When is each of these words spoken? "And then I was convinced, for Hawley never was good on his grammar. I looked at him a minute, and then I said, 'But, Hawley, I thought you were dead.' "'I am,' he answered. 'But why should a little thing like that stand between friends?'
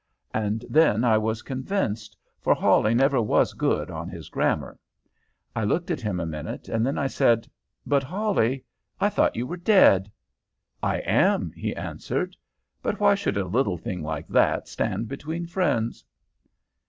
"And 0.33 0.65
then 0.67 1.03
I 1.03 1.19
was 1.19 1.43
convinced, 1.43 2.17
for 2.39 2.55
Hawley 2.55 2.95
never 2.95 3.21
was 3.21 3.53
good 3.53 3.91
on 3.91 4.09
his 4.09 4.29
grammar. 4.29 4.79
I 5.55 5.63
looked 5.63 5.91
at 5.91 6.01
him 6.01 6.19
a 6.19 6.25
minute, 6.25 6.67
and 6.67 6.83
then 6.83 6.97
I 6.97 7.05
said, 7.05 7.47
'But, 7.85 8.01
Hawley, 8.01 8.65
I 8.99 9.09
thought 9.09 9.35
you 9.35 9.45
were 9.45 9.57
dead.' 9.57 10.11
"'I 10.81 10.97
am,' 11.01 11.51
he 11.51 11.75
answered. 11.75 12.35
'But 12.81 12.99
why 12.99 13.13
should 13.13 13.37
a 13.37 13.45
little 13.45 13.77
thing 13.77 14.01
like 14.01 14.27
that 14.29 14.67
stand 14.67 15.07
between 15.07 15.45
friends?' 15.45 16.03